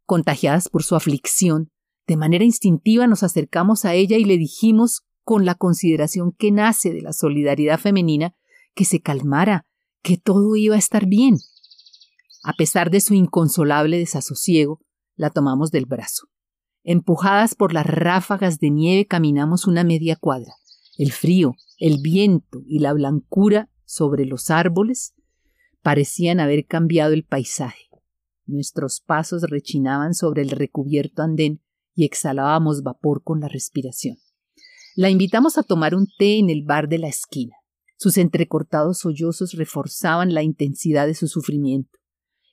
Contagiadas 0.06 0.70
por 0.70 0.84
su 0.84 0.96
aflicción, 0.96 1.72
de 2.08 2.18
manera 2.18 2.44
instintiva 2.44 3.08
nos 3.08 3.24
acercamos 3.24 3.86
a 3.86 3.94
ella 3.94 4.18
y 4.18 4.26
le 4.26 4.38
dijimos, 4.38 5.04
con 5.24 5.46
la 5.46 5.56
consideración 5.56 6.34
que 6.34 6.52
nace 6.52 6.92
de 6.92 7.02
la 7.02 7.14
solidaridad 7.14 7.80
femenina, 7.80 8.36
que 8.76 8.86
se 8.86 9.02
calmara, 9.02 9.66
que 10.02 10.18
todo 10.18 10.56
iba 10.56 10.76
a 10.76 10.80
estar 10.80 11.06
bien. 11.06 11.38
A 12.44 12.54
pesar 12.54 12.92
de 12.92 13.00
su 13.00 13.14
inconsolable 13.14 13.98
desasosiego, 13.98 14.82
la 15.16 15.30
tomamos 15.30 15.72
del 15.72 15.86
brazo. 15.86 16.28
Empujadas 16.84 17.56
por 17.56 17.74
las 17.74 17.86
ráfagas 17.86 18.60
de 18.60 18.70
nieve 18.70 19.08
caminamos 19.08 19.66
una 19.66 19.86
media 19.86 20.18
cuadra. 20.18 20.54
El 20.98 21.14
frío, 21.14 21.56
el 21.80 22.00
viento 22.02 22.62
y 22.68 22.80
la 22.80 22.92
blancura 22.92 23.70
sobre 23.86 24.26
los 24.26 24.52
árboles 24.52 25.14
parecían 25.82 26.42
haber 26.42 26.66
cambiado 26.66 27.14
el 27.14 27.24
paisaje. 27.24 27.93
Nuestros 28.46 29.00
pasos 29.00 29.44
rechinaban 29.44 30.14
sobre 30.14 30.42
el 30.42 30.50
recubierto 30.50 31.22
andén 31.22 31.62
y 31.96 32.06
exhalábamos 32.06 32.84
vapor 32.84 33.24
con 33.24 33.40
la 33.40 33.48
respiración. 33.48 34.18
La 34.96 35.10
invitamos 35.10 35.58
a 35.58 35.64
tomar 35.64 35.96
un 35.96 36.08
té 36.18 36.38
en 36.38 36.50
el 36.50 36.64
bar 36.64 36.88
de 36.90 37.00
la 37.00 37.08
esquina. 37.08 37.56
Sus 37.98 38.18
entrecortados 38.18 39.00
sollozos 39.00 39.54
reforzaban 39.54 40.34
la 40.34 40.44
intensidad 40.44 41.08
de 41.08 41.16
su 41.16 41.28
sufrimiento. 41.28 42.00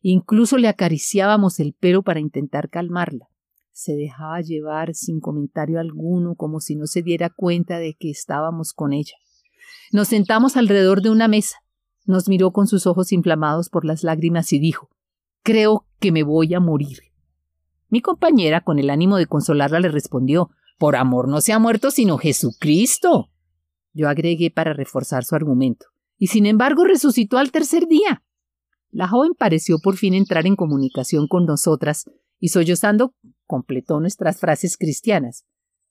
Incluso 0.01 0.57
le 0.57 0.69
acariciábamos 0.69 1.59
el 1.61 1.75
pelo 1.75 2.03
para 2.03 2.21
intentar 2.21 2.71
calmarla. 2.71 3.27
Se 3.73 3.95
dejaba 3.95 4.41
llevar 4.41 4.95
sin 4.95 5.21
comentario 5.21 5.81
alguno, 5.81 6.35
como 6.37 6.61
si 6.61 6.77
no 6.77 6.87
se 6.87 7.03
diera 7.03 7.31
cuenta 7.31 7.79
de 7.79 7.95
que 7.99 8.11
estábamos 8.11 8.73
con 8.73 8.93
ella. 8.93 9.15
Nos 9.93 10.09
sentamos 10.09 10.57
alrededor 10.57 11.03
de 11.03 11.11
una 11.11 11.29
mesa. 11.29 11.57
Nos 12.05 12.29
miró 12.29 12.53
con 12.53 12.67
sus 12.67 12.87
ojos 12.87 13.13
inflamados 13.13 13.69
por 13.69 13.85
las 13.85 14.05
lágrimas 14.05 14.53
y 14.53 14.61
dijo 14.61 14.89
Creo 15.43 15.87
que 15.99 16.13
me 16.13 16.23
voy 16.23 16.55
a 16.55 16.61
morir. 16.61 16.99
Mi 17.89 18.01
compañera, 18.01 18.61
con 18.61 18.79
el 18.79 18.91
ánimo 18.91 19.17
de 19.17 19.27
consolarla, 19.27 19.81
le 19.81 19.89
respondió 19.89 20.51
Por 20.79 20.97
amor 20.97 21.29
no 21.29 21.41
se 21.41 21.53
ha 21.53 21.59
muerto 21.59 21.91
sino 21.91 22.19
Jesucristo. 22.19 23.31
Yo 23.93 24.09
agregué 24.09 24.51
para 24.51 24.73
reforzar 24.73 25.25
su 25.25 25.35
argumento. 25.35 25.87
Y 26.17 26.29
sin 26.29 26.47
embargo 26.47 26.85
resucitó 26.85 27.39
al 27.39 27.51
tercer 27.51 27.87
día. 27.87 28.23
La 28.91 29.09
joven 29.09 29.33
pareció 29.37 29.79
por 29.79 29.97
fin 29.97 30.15
entrar 30.15 30.47
en 30.47 30.57
comunicación 30.57 31.27
con 31.29 31.47
nosotras 31.47 32.05
y 32.39 32.49
sollozando 32.49 33.15
completó 33.47 34.01
nuestras 34.01 34.39
frases 34.39 34.77
cristianas. 34.77 35.45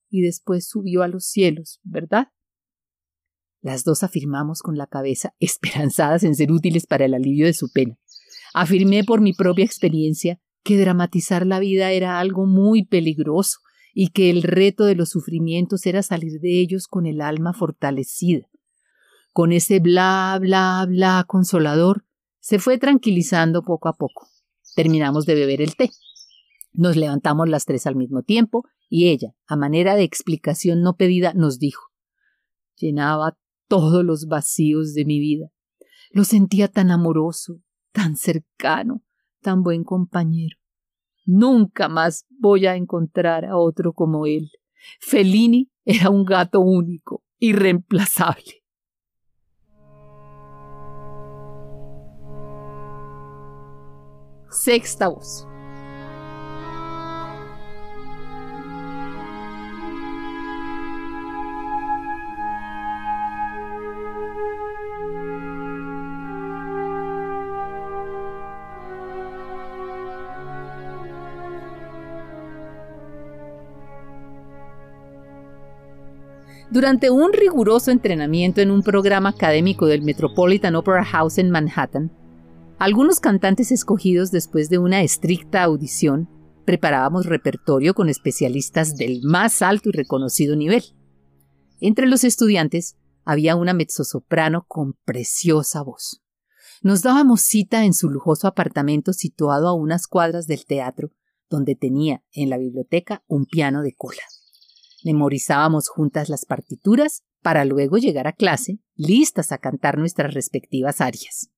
Y 0.10 0.22
después 0.22 0.68
subió 0.68 1.04
a 1.04 1.08
los 1.08 1.26
cielos, 1.26 1.80
¿verdad? 1.84 2.30
Las 3.62 3.84
dos 3.84 4.04
afirmamos 4.04 4.62
con 4.62 4.78
la 4.78 4.88
cabeza, 4.88 5.34
esperanzadas 5.40 6.24
en 6.24 6.36
ser 6.36 6.52
útiles 6.52 6.88
para 6.88 7.06
el 7.06 7.14
alivio 7.14 7.46
de 7.46 7.54
su 7.54 7.72
pena. 7.72 7.98
Afirmé 8.54 9.04
por 9.04 9.22
mi 9.22 9.34
propia 9.34 9.66
experiencia 9.66 10.40
que 10.64 10.78
dramatizar 10.78 11.46
la 11.46 11.60
vida 11.60 11.92
era 11.92 12.20
algo 12.20 12.46
muy 12.46 12.86
peligroso 12.86 13.60
y 13.94 14.10
que 14.10 14.30
el 14.30 14.44
reto 14.44 14.86
de 14.86 14.96
los 14.96 15.10
sufrimientos 15.10 15.86
era 15.86 16.04
salir 16.04 16.40
de 16.40 16.60
ellos 16.60 16.88
con 16.88 17.06
el 17.06 17.22
alma 17.22 17.54
fortalecida. 17.54 18.48
Con 19.34 19.52
ese 19.52 19.80
bla, 19.80 20.38
bla, 20.42 20.86
bla 20.88 21.26
consolador, 21.28 22.06
se 22.40 22.60
fue 22.60 22.78
tranquilizando 22.78 23.64
poco 23.64 23.90
a 23.90 23.94
poco. 23.94 24.28
Terminamos 24.76 25.26
de 25.26 25.36
beber 25.36 25.62
el 25.62 25.76
té. 25.76 25.92
Nos 26.74 26.96
levantamos 26.96 27.50
las 27.50 27.66
tres 27.66 27.88
al 27.88 27.96
mismo 27.96 28.24
tiempo 28.24 28.66
y 28.90 29.10
ella, 29.10 29.36
a 29.48 29.56
manera 29.56 29.96
de 29.96 30.04
explicación 30.04 30.82
no 30.82 30.96
pedida, 30.96 31.34
nos 31.34 31.60
dijo 31.60 31.90
llenaba 32.80 33.38
todos 33.68 34.04
los 34.04 34.28
vacíos 34.28 34.94
de 34.94 35.06
mi 35.06 35.20
vida. 35.20 35.52
Lo 36.12 36.24
sentía 36.24 36.68
tan 36.68 36.90
amoroso, 36.92 37.62
tan 37.92 38.16
cercano, 38.16 39.04
tan 39.42 39.64
buen 39.64 39.84
compañero. 39.84 40.58
Nunca 41.26 41.90
más 41.90 42.26
voy 42.30 42.66
a 42.66 42.76
encontrar 42.76 43.46
a 43.46 43.58
otro 43.58 43.94
como 43.94 44.26
él. 44.26 44.52
Fellini 45.00 45.70
era 45.86 46.10
un 46.10 46.26
gato 46.26 46.60
único, 46.62 47.24
irreemplazable. 47.40 48.64
Sexta 54.50 55.08
voz. 55.10 55.49
Durante 76.72 77.10
un 77.10 77.34
riguroso 77.34 77.90
entrenamiento 77.90 78.62
en 78.62 78.70
un 78.70 78.84
programa 78.84 79.30
académico 79.30 79.88
del 79.88 80.04
Metropolitan 80.04 80.76
Opera 80.76 81.04
House 81.04 81.40
en 81.40 81.50
Manhattan, 81.50 82.12
algunos 82.78 83.20
cantantes 83.20 83.72
escogidos 83.72 84.30
después 84.30 84.70
de 84.70 84.78
una 84.78 85.02
estricta 85.02 85.64
audición 85.64 86.30
preparábamos 86.66 87.26
repertorio 87.26 87.96
con 87.96 88.08
especialistas 88.08 88.96
del 88.96 89.22
más 89.24 89.64
alto 89.64 89.90
y 89.90 89.94
reconocido 89.94 90.56
nivel. 90.56 90.84
Entre 91.80 92.06
los 92.06 92.24
estudiantes 92.24 92.98
había 93.26 93.56
una 93.56 93.74
mezzosoprano 93.74 94.66
con 94.68 94.94
preciosa 95.06 95.82
voz. 95.82 96.22
Nos 96.84 97.02
dábamos 97.02 97.42
cita 97.42 97.84
en 97.84 97.96
su 97.96 98.12
lujoso 98.12 98.48
apartamento 98.48 99.12
situado 99.14 99.68
a 99.68 99.74
unas 99.74 100.06
cuadras 100.06 100.46
del 100.46 100.66
teatro, 100.66 101.10
donde 101.50 101.74
tenía 101.74 102.24
en 102.32 102.52
la 102.52 102.60
biblioteca 102.60 103.24
un 103.26 103.48
piano 103.48 103.82
de 103.82 103.96
cola. 103.96 104.22
Memorizábamos 105.04 105.90
juntas 105.90 106.30
las 106.30 106.46
partituras 106.46 107.24
para 107.42 107.66
luego 107.66 107.98
llegar 107.98 108.28
a 108.28 108.34
clase 108.34 108.80
listas 108.96 109.52
a 109.52 109.58
cantar 109.58 109.98
nuestras 109.98 110.34
respectivas 110.34 111.02
arias. 111.02 111.50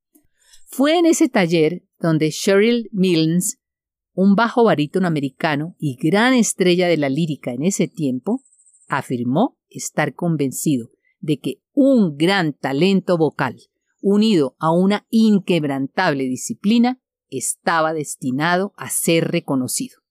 Fue 0.68 0.98
en 0.98 1.06
ese 1.06 1.28
taller 1.28 1.84
donde 2.00 2.30
Cheryl 2.30 2.90
Milnes, 2.92 3.60
un 4.14 4.36
bajo 4.36 4.64
barítono 4.64 5.08
americano 5.08 5.76
y 5.80 5.98
gran 5.98 6.34
estrella 6.34 6.88
de 6.88 6.98
la 6.98 7.10
lírica 7.10 7.52
en 7.52 7.64
ese 7.64 7.88
tiempo, 7.88 8.44
afirmó 8.88 9.58
estar 9.70 10.14
convencido 10.14 10.90
de 11.20 11.40
que 11.40 11.62
un 11.74 12.18
gran 12.18 12.54
talento 12.54 13.18
vocal, 13.18 13.58
unido 14.02 14.56
a 14.60 14.72
una 14.72 15.06
inquebrantable 15.10 16.24
disciplina, 16.24 17.02
estaba 17.30 17.94
destinado 17.94 18.74
a 18.76 18.90
ser 18.90 19.30
reconocido. 19.30 20.02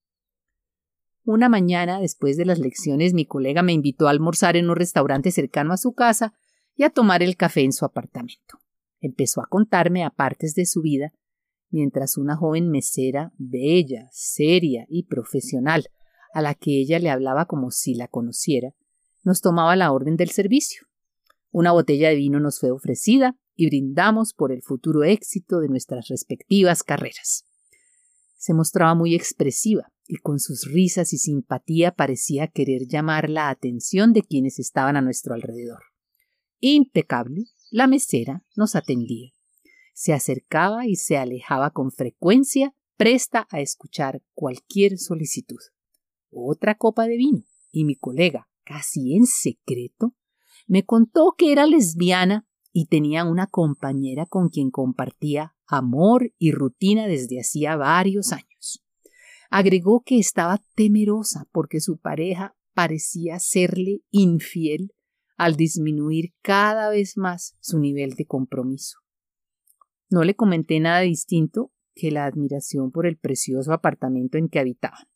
Una 1.25 1.49
mañana, 1.49 2.01
después 2.01 2.37
de 2.37 2.47
las 2.47 2.59
lecciones, 2.59 3.13
mi 3.13 3.27
colega 3.27 3.63
me 3.63 3.73
invitó 3.73 4.07
a 4.07 4.11
almorzar 4.11 4.57
en 4.57 4.71
un 4.71 4.77
restaurante 4.77 5.31
cercano 5.31 5.73
a 5.73 5.77
su 5.77 5.93
casa 5.93 6.35
y 6.75 6.85
a 6.85 6.91
tomar 6.91 7.23
el 7.23 7.37
café 7.37 7.63
en 7.63 7.73
su 7.73 7.85
apartamento. 7.85 8.59
Empezó 9.01 9.43
a 9.43 9.47
contarme 9.47 10.05
apartes 10.05 10.55
de 10.55 10.65
su 10.67 10.81
vida, 10.81 11.13
mientras 11.71 12.17
una 12.17 12.37
joven 12.37 12.71
mesera, 12.71 13.33
bella, 13.37 14.09
seria 14.13 14.87
y 14.89 15.05
profesional, 15.05 15.89
a 16.33 16.43
la 16.43 16.55
que 16.55 16.81
ella 16.81 16.99
le 16.99 17.11
hablaba 17.11 17.47
como 17.47 17.71
si 17.71 17.95
la 17.95 18.09
conociera, 18.09 18.75
nos 19.23 19.41
tomaba 19.41 19.77
la 19.77 19.93
orden 19.93 20.17
del 20.17 20.31
servicio. 20.31 20.87
Una 21.51 21.73
botella 21.73 22.09
de 22.09 22.15
vino 22.15 22.41
nos 22.41 22.61
fue 22.61 22.71
ofrecida 22.71 23.37
y 23.55 23.67
brindamos 23.67 24.33
por 24.33 24.53
el 24.53 24.63
futuro 24.63 25.05
éxito 25.05 25.61
de 25.61 25.69
nuestras 25.69 26.09
respectivas 26.09 26.83
carreras. 26.83 27.45
Se 28.37 28.55
mostraba 28.55 28.95
muy 28.95 29.15
expresiva, 29.15 29.93
y 30.11 30.17
con 30.17 30.41
sus 30.41 30.65
risas 30.65 31.13
y 31.13 31.19
simpatía 31.19 31.93
parecía 31.93 32.49
querer 32.49 32.89
llamar 32.89 33.31
la 33.31 33.49
atención 33.49 34.13
de 34.13 34.25
quienes 34.25 34.59
estaban 34.59 34.97
a 34.97 35.03
nuestro 35.03 35.35
alrededor. 35.35 35.85
Impecable, 36.59 37.45
la 37.71 37.87
mesera 37.87 38.45
nos 38.57 38.75
atendía. 38.75 39.31
Se 39.95 40.13
acercaba 40.13 40.89
y 40.89 40.97
se 40.97 41.17
alejaba 41.17 41.71
con 41.71 41.93
frecuencia, 41.93 42.75
presta 42.97 43.47
a 43.51 43.61
escuchar 43.61 44.21
cualquier 44.35 44.99
solicitud. 44.99 45.61
Otra 46.33 46.75
copa 46.75 47.07
de 47.07 47.17
vino, 47.17 47.45
y 47.71 47.85
mi 47.85 47.95
colega, 47.95 48.49
casi 48.65 49.15
en 49.15 49.27
secreto, 49.27 50.17
me 50.67 50.85
contó 50.85 51.37
que 51.39 51.53
era 51.53 51.67
lesbiana 51.67 52.49
y 52.73 52.87
tenía 52.87 53.25
una 53.25 53.47
compañera 53.47 54.27
con 54.27 54.49
quien 54.49 54.73
compartía 54.73 55.55
amor 55.69 56.33
y 56.37 56.51
rutina 56.51 57.07
desde 57.07 57.39
hacía 57.39 57.77
varios 57.77 58.33
años. 58.33 58.50
Agregó 59.51 60.03
que 60.05 60.19
estaba 60.19 60.63
temerosa 60.77 61.47
porque 61.53 61.81
su 61.81 61.99
pareja 61.99 62.57
parecía 62.73 63.41
serle 63.41 64.01
infiel 64.11 64.95
al 65.37 65.57
disminuir 65.57 66.33
cada 66.41 66.89
vez 66.89 67.17
más 67.17 67.57
su 67.61 67.81
nivel 67.81 68.15
de 68.15 68.27
compromiso. 68.27 69.01
No 70.09 70.23
le 70.23 70.37
comenté 70.37 70.79
nada 70.79 71.01
distinto 71.01 71.73
que 71.95 72.11
la 72.13 72.27
admiración 72.27 72.93
por 72.93 73.07
el 73.07 73.19
precioso 73.19 73.73
apartamento 73.73 74.39
en 74.39 74.49
que 74.49 74.61
habitaban. 74.61 75.07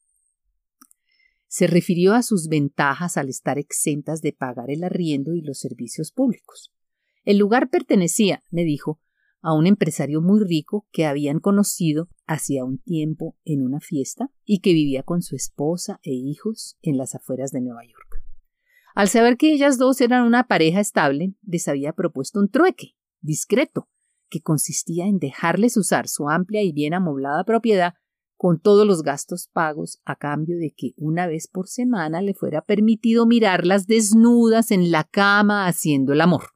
Se 1.47 1.69
refirió 1.69 2.15
a 2.15 2.25
sus 2.25 2.49
ventajas 2.49 3.17
al 3.17 3.29
estar 3.29 3.59
exentas 3.59 4.21
de 4.21 4.33
pagar 4.33 4.71
el 4.71 4.83
arriendo 4.83 5.35
y 5.35 5.43
los 5.43 5.61
servicios 5.61 6.11
públicos. 6.11 6.73
El 7.25 7.39
lugar 7.39 7.71
pertenecía, 7.71 8.43
me 8.51 8.65
dijo, 8.65 9.01
a 9.45 9.53
un 9.53 9.67
empresario 9.67 10.23
muy 10.23 10.43
rico 10.43 10.89
que 10.91 11.05
habían 11.05 11.39
conocido 11.39 12.09
hacía 12.27 12.65
un 12.65 12.79
tiempo 12.79 13.37
en 13.45 13.63
una 13.63 13.79
fiesta 13.79 14.31
y 14.43 14.61
que 14.61 14.73
vivía 14.73 15.03
con 15.03 15.21
su 15.21 15.37
esposa 15.37 16.01
e 16.03 16.13
hijos 16.13 16.79
en 16.81 16.97
las 16.97 17.15
afueras 17.15 17.51
de 17.51 17.61
Nueva 17.61 17.83
York. 17.85 18.25
Al 18.95 19.09
saber 19.09 19.37
que 19.37 19.53
ellas 19.53 19.77
dos 19.77 20.01
eran 20.01 20.25
una 20.25 20.49
pareja 20.49 20.81
estable, 20.81 21.35
les 21.43 21.69
había 21.69 21.93
propuesto 21.93 22.41
un 22.41 22.49
trueque, 22.49 22.97
discreto, 23.21 23.91
que 24.31 24.41
consistía 24.41 25.07
en 25.07 25.19
dejarles 25.19 25.77
usar 25.77 26.09
su 26.09 26.31
amplia 26.31 26.63
y 26.63 26.73
bien 26.73 26.95
amoblada 26.95 27.45
propiedad 27.45 27.95
con 28.37 28.59
todos 28.61 28.87
los 28.87 29.03
gastos 29.03 29.51
pagos 29.53 30.01
a 30.07 30.17
cambio 30.17 30.57
de 30.57 30.73
que 30.75 30.93
una 30.97 31.27
vez 31.27 31.49
por 31.49 31.69
semana 31.69 32.23
le 32.23 32.33
fuera 32.33 32.63
permitido 32.63 33.27
mirarlas 33.27 33.87
desnudas 33.87 34.71
en 34.71 34.91
la 34.91 35.05
cama 35.05 35.67
haciendo 35.67 36.15
el 36.15 36.23
amor. 36.23 36.55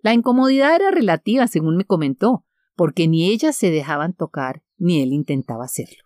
La 0.00 0.14
incomodidad 0.14 0.76
era 0.76 0.90
relativa, 0.90 1.48
según 1.48 1.76
me 1.76 1.84
comentó, 1.84 2.44
porque 2.76 3.08
ni 3.08 3.28
ellas 3.30 3.56
se 3.56 3.70
dejaban 3.70 4.14
tocar 4.14 4.62
ni 4.76 5.02
él 5.02 5.12
intentaba 5.12 5.64
hacerlo. 5.64 6.04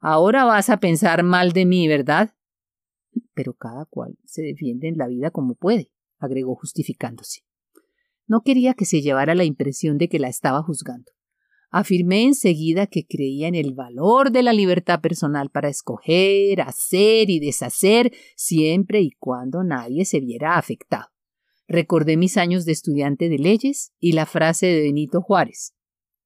Ahora 0.00 0.44
vas 0.44 0.70
a 0.70 0.78
pensar 0.78 1.22
mal 1.22 1.52
de 1.52 1.66
mí, 1.66 1.88
¿verdad? 1.88 2.34
Pero 3.34 3.52
cada 3.54 3.84
cual 3.84 4.16
se 4.24 4.42
defiende 4.42 4.88
en 4.88 4.96
la 4.96 5.08
vida 5.08 5.30
como 5.30 5.54
puede, 5.54 5.90
agregó 6.18 6.54
justificándose. 6.54 7.42
No 8.26 8.42
quería 8.42 8.74
que 8.74 8.84
se 8.84 9.02
llevara 9.02 9.34
la 9.34 9.44
impresión 9.44 9.98
de 9.98 10.08
que 10.08 10.18
la 10.18 10.28
estaba 10.28 10.62
juzgando. 10.62 11.12
Afirmé 11.70 12.24
enseguida 12.24 12.86
que 12.86 13.06
creía 13.06 13.48
en 13.48 13.54
el 13.54 13.74
valor 13.74 14.30
de 14.30 14.42
la 14.42 14.54
libertad 14.54 15.00
personal 15.00 15.50
para 15.50 15.68
escoger, 15.68 16.62
hacer 16.62 17.28
y 17.28 17.40
deshacer 17.40 18.12
siempre 18.36 19.02
y 19.02 19.10
cuando 19.18 19.64
nadie 19.64 20.06
se 20.06 20.20
viera 20.20 20.56
afectado. 20.56 21.08
Recordé 21.68 22.16
mis 22.16 22.38
años 22.38 22.64
de 22.64 22.72
estudiante 22.72 23.28
de 23.28 23.38
leyes 23.38 23.92
y 24.00 24.12
la 24.12 24.24
frase 24.24 24.66
de 24.66 24.80
Benito 24.80 25.20
Juárez 25.20 25.74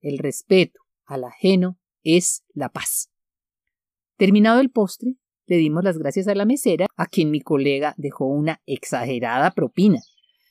El 0.00 0.18
respeto 0.18 0.80
al 1.04 1.24
ajeno 1.24 1.80
es 2.04 2.44
la 2.54 2.68
paz. 2.68 3.10
Terminado 4.16 4.60
el 4.60 4.70
postre, 4.70 5.16
le 5.46 5.56
dimos 5.56 5.82
las 5.82 5.98
gracias 5.98 6.28
a 6.28 6.36
la 6.36 6.44
mesera, 6.44 6.86
a 6.96 7.06
quien 7.06 7.32
mi 7.32 7.40
colega 7.40 7.94
dejó 7.96 8.26
una 8.26 8.62
exagerada 8.66 9.50
propina. 9.50 9.98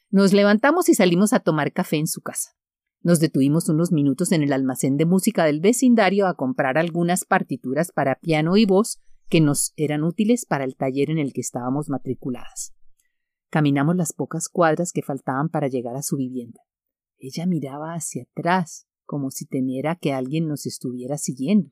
Nos 0.10 0.34
levantamos 0.34 0.90
y 0.90 0.94
salimos 0.94 1.32
a 1.32 1.40
tomar 1.40 1.72
café 1.72 1.96
en 1.96 2.08
su 2.08 2.20
casa. 2.20 2.52
Nos 3.02 3.22
detuvimos 3.22 3.70
unos 3.70 3.94
minutos 3.94 4.34
en 4.34 4.44
el 4.44 4.52
almacén 4.52 4.98
de 4.98 5.06
música 5.06 5.46
del 5.46 5.62
vecindario 5.62 6.28
a 6.28 6.36
comprar 6.36 6.78
algunas 6.78 7.24
partituras 7.24 7.94
para 7.94 8.16
piano 8.16 8.58
y 8.58 8.66
voz 8.66 9.00
que 9.30 9.40
nos 9.40 9.72
eran 9.78 10.04
útiles 10.04 10.46
para 10.46 10.66
el 10.66 10.76
taller 10.76 11.10
en 11.10 11.18
el 11.18 11.32
que 11.32 11.40
estábamos 11.40 11.88
matriculadas. 11.88 12.74
Caminamos 13.52 13.98
las 13.98 14.14
pocas 14.14 14.48
cuadras 14.48 14.94
que 14.94 15.02
faltaban 15.02 15.50
para 15.50 15.68
llegar 15.68 15.98
a 15.98 16.02
su 16.02 16.16
vivienda. 16.16 16.62
Ella 17.20 17.46
miraba 17.46 17.94
hacia 17.94 18.24
atrás, 18.24 18.88
como 19.06 19.30
si 19.30 19.46
temiera 19.46 19.98
que 19.98 20.14
alguien 20.14 20.48
nos 20.48 20.66
estuviera 20.66 21.18
siguiendo. 21.18 21.70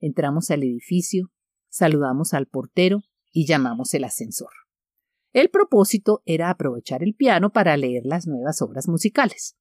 Entramos 0.00 0.50
al 0.50 0.62
edificio, 0.62 1.32
saludamos 1.70 2.34
al 2.34 2.46
portero 2.46 3.00
y 3.32 3.46
llamamos 3.46 3.94
el 3.94 4.04
ascensor. 4.04 4.50
El 5.32 5.48
propósito 5.48 6.22
era 6.26 6.50
aprovechar 6.50 7.02
el 7.02 7.14
piano 7.14 7.52
para 7.52 7.76
leer 7.78 8.04
las 8.04 8.26
nuevas 8.26 8.60
obras 8.60 8.86
musicales. 8.86 9.56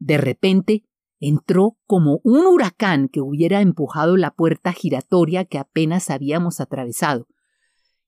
De 0.00 0.18
repente 0.18 0.84
entró 1.20 1.78
como 1.86 2.20
un 2.24 2.44
huracán 2.46 3.08
que 3.08 3.20
hubiera 3.20 3.60
empujado 3.60 4.16
la 4.16 4.32
puerta 4.32 4.72
giratoria 4.72 5.44
que 5.44 5.58
apenas 5.58 6.10
habíamos 6.10 6.60
atravesado, 6.60 7.28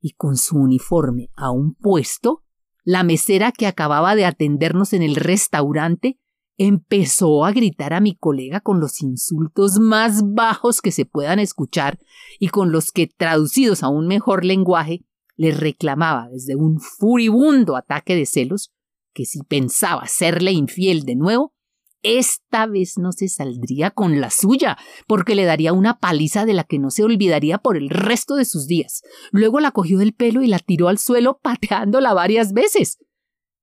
y 0.03 0.12
con 0.12 0.37
su 0.37 0.59
uniforme 0.59 1.31
aún 1.35 1.75
puesto, 1.75 2.43
la 2.85 3.05
mesera 3.05 3.53
que 3.53 3.67
acababa 3.67 4.15
de 4.17 4.27
atendernos 4.27 4.93
en 4.93 5.03
el 5.03 5.15
restaurante 5.15 6.19
empezó 6.59 7.45
a 7.45 7.53
gritar 7.53 7.95
a 7.95 8.01
mi 8.01 8.17
colega 8.17 8.61
con 8.61 8.81
los 8.81 9.01
insultos 9.01 9.79
más 9.79 10.23
bajos 10.35 10.83
que 10.83 10.91
se 10.91 11.07
puedan 11.07 11.38
escuchar 11.38 11.99
y 12.38 12.49
con 12.49 12.73
los 12.73 12.91
que, 12.91 13.07
traducidos 13.07 13.83
a 13.83 13.88
un 13.88 14.07
mejor 14.07 14.45
lenguaje, 14.45 15.05
le 15.37 15.53
reclamaba 15.53 16.29
desde 16.29 16.57
un 16.57 16.79
furibundo 16.81 17.77
ataque 17.77 18.15
de 18.15 18.27
celos 18.27 18.73
que 19.15 19.25
si 19.25 19.43
pensaba 19.45 20.07
serle 20.07 20.53
infiel 20.53 21.05
de 21.05 21.17
nuevo, 21.17 21.55
esta 22.03 22.67
vez 22.67 22.99
no 22.99 23.12
se 23.12 23.29
saldría 23.29 23.91
con 23.91 24.21
la 24.21 24.31
suya, 24.31 24.77
porque 25.07 25.35
le 25.35 25.45
daría 25.45 25.73
una 25.73 25.99
paliza 25.99 26.45
de 26.45 26.53
la 26.53 26.65
que 26.65 26.79
no 26.79 26.91
se 26.91 27.05
olvidaría 27.05 27.59
por 27.59 27.77
el 27.77 27.91
resto 27.91 28.35
de 28.35 28.45
sus 28.45 28.67
días. 28.67 29.03
Luego 29.31 29.61
la 29.61 29.71
cogió 29.71 29.99
del 29.99 30.12
pelo 30.12 30.43
y 30.43 30.49
la 30.49 30.59
tiró 30.59 30.88
al 30.88 30.99
suelo 30.99 31.38
pateándola 31.43 32.12
varias 32.12 32.53
veces. 32.53 32.99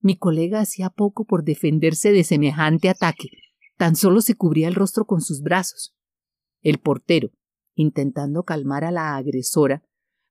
Mi 0.02 0.18
colega 0.18 0.62
hacía 0.62 0.90
poco 0.90 1.26
por 1.26 1.44
defenderse 1.44 2.12
de 2.12 2.24
semejante 2.24 2.90
ataque. 2.90 3.30
Tan 3.78 3.96
solo 3.96 4.22
se 4.22 4.36
cubría 4.36 4.68
el 4.68 4.76
rostro 4.76 5.06
con 5.06 5.22
sus 5.22 5.42
brazos. 5.42 5.96
El 6.62 6.80
portero, 6.80 7.32
intentando 7.76 8.44
calmar 8.44 8.84
a 8.84 8.92
la 8.92 9.16
agresora, 9.16 9.84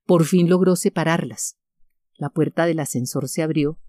por 0.05 0.25
fin 0.25 0.49
logró 0.49 0.75
separarlas. 0.75 1.57
La 2.17 2.29
puerta 2.29 2.65
del 2.65 2.79
ascensor 2.79 3.29
se 3.29 3.43
abrió, 3.43 3.79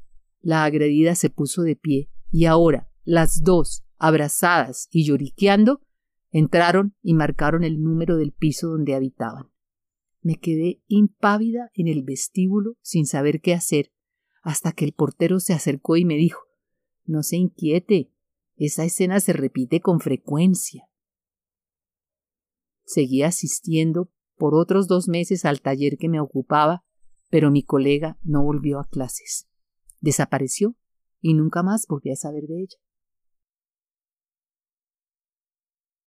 la 0.41 0.65
agredida 0.65 1.15
se 1.15 1.31
puso 1.31 1.63
de 1.63 1.77
pie 1.77 2.11
y 2.31 2.45
ahora 2.45 2.91
las 3.05 3.43
dos, 3.43 3.85
abrazadas 4.01 4.89
y 4.91 5.05
lloriqueando, 5.05 5.81
entraron 6.31 6.97
y 7.03 7.15
marcaron 7.15 7.63
el 7.63 7.81
número 7.81 8.17
del 8.17 8.33
piso 8.33 8.69
donde 8.69 8.95
habitaban. 8.95 9.53
Me 10.23 10.37
quedé 10.37 10.83
impávida 10.87 11.71
en 11.75 11.87
el 11.87 12.03
vestíbulo 12.03 12.77
sin 12.81 13.07
saber 13.07 13.41
qué 13.41 13.55
hacer, 13.55 13.93
hasta 14.43 14.73
que 14.73 14.85
el 14.85 14.93
portero 14.93 15.39
se 15.39 15.53
acercó 15.53 15.97
y 15.97 16.05
me 16.05 16.17
dijo 16.17 16.41
No 17.05 17.23
se 17.23 17.37
inquiete, 17.37 18.11
esa 18.57 18.85
escena 18.85 19.21
se 19.21 19.33
repite 19.33 19.81
con 19.81 20.01
frecuencia. 20.01 20.89
Seguí 22.85 23.23
asistiendo 23.23 24.11
por 24.37 24.55
otros 24.55 24.89
dos 24.89 25.09
meses 25.09 25.45
al 25.45 25.61
taller 25.61 25.99
que 25.99 26.09
me 26.09 26.21
ocupaba, 26.21 26.85
pero 27.29 27.51
mi 27.51 27.63
colega 27.63 28.19
no 28.23 28.43
volvió 28.43 28.81
a 28.81 28.89
clases. 28.89 29.47
Desapareció 30.01 30.75
y 31.21 31.35
nunca 31.35 31.63
más 31.63 31.87
volví 31.87 32.11
a 32.11 32.17
saber 32.17 32.45
de 32.45 32.63
ella. 32.63 32.79